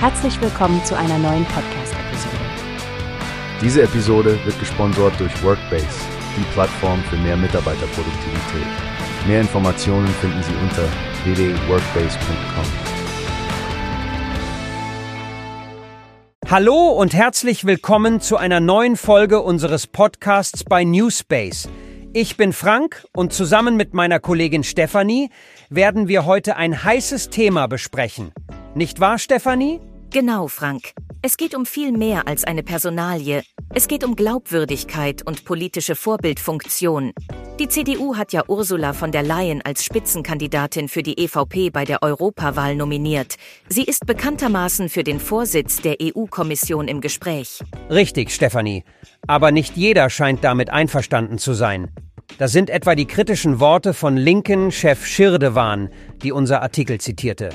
[0.00, 2.36] Herzlich willkommen zu einer neuen Podcast-Episode.
[3.60, 5.88] Diese Episode wird gesponsert durch Workbase,
[6.36, 8.68] die Plattform für mehr Mitarbeiterproduktivität.
[9.26, 10.84] Mehr Informationen finden Sie unter
[11.24, 12.64] www.workbase.com.
[16.48, 21.68] Hallo und herzlich willkommen zu einer neuen Folge unseres Podcasts bei Newspace.
[22.12, 25.30] Ich bin Frank und zusammen mit meiner Kollegin Stefanie
[25.70, 28.32] werden wir heute ein heißes Thema besprechen.
[28.74, 29.80] Nicht wahr, Stefanie?
[30.10, 30.92] Genau, Frank.
[31.20, 33.42] Es geht um viel mehr als eine Personalie.
[33.74, 37.12] Es geht um Glaubwürdigkeit und politische Vorbildfunktion.
[37.58, 42.02] Die CDU hat ja Ursula von der Leyen als Spitzenkandidatin für die EVP bei der
[42.02, 43.34] Europawahl nominiert.
[43.68, 47.60] Sie ist bekanntermaßen für den Vorsitz der EU-Kommission im Gespräch.
[47.90, 48.84] Richtig, Stefanie.
[49.26, 51.90] Aber nicht jeder scheint damit einverstanden zu sein.
[52.38, 55.88] Das sind etwa die kritischen Worte von linken Chef Schirdewan,
[56.22, 57.50] die unser Artikel zitierte.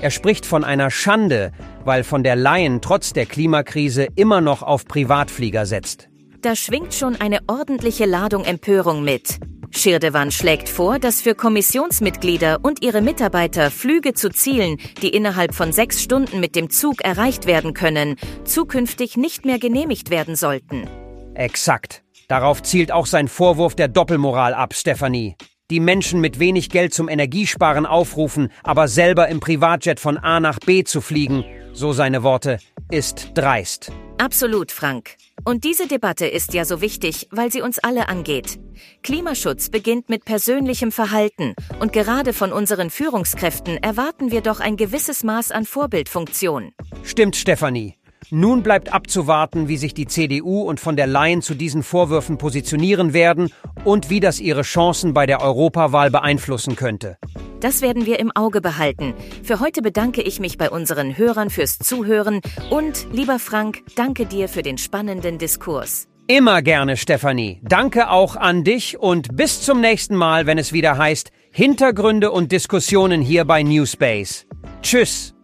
[0.00, 1.50] Er spricht von einer Schande,
[1.84, 6.08] weil von der Leyen trotz der Klimakrise immer noch auf Privatflieger setzt.
[6.40, 9.40] Da schwingt schon eine ordentliche Ladung Empörung mit.
[9.70, 15.72] Schirdewan schlägt vor, dass für Kommissionsmitglieder und ihre Mitarbeiter Flüge zu Zielen, die innerhalb von
[15.72, 20.88] sechs Stunden mit dem Zug erreicht werden können, zukünftig nicht mehr genehmigt werden sollten.
[21.34, 22.04] Exakt.
[22.28, 25.36] Darauf zielt auch sein Vorwurf der Doppelmoral ab, Stefanie
[25.70, 30.58] die Menschen mit wenig Geld zum Energiesparen aufrufen, aber selber im Privatjet von A nach
[30.60, 32.58] B zu fliegen, so seine Worte,
[32.90, 33.92] ist dreist.
[34.16, 35.16] Absolut, Frank.
[35.44, 38.58] Und diese Debatte ist ja so wichtig, weil sie uns alle angeht.
[39.02, 45.22] Klimaschutz beginnt mit persönlichem Verhalten und gerade von unseren Führungskräften erwarten wir doch ein gewisses
[45.22, 46.72] Maß an Vorbildfunktion.
[47.04, 47.97] Stimmt, Stefanie.
[48.30, 53.12] Nun bleibt abzuwarten, wie sich die CDU und von der Leyen zu diesen Vorwürfen positionieren
[53.12, 53.50] werden
[53.84, 57.16] und wie das ihre Chancen bei der Europawahl beeinflussen könnte.
[57.60, 59.14] Das werden wir im Auge behalten.
[59.42, 62.40] Für heute bedanke ich mich bei unseren Hörern fürs Zuhören
[62.70, 66.06] und, lieber Frank, danke dir für den spannenden Diskurs.
[66.26, 67.60] Immer gerne, Stefanie.
[67.62, 72.52] Danke auch an dich und bis zum nächsten Mal, wenn es wieder heißt Hintergründe und
[72.52, 74.46] Diskussionen hier bei Newspace.
[74.82, 75.34] Tschüss.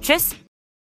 [0.00, 0.41] Tschüss.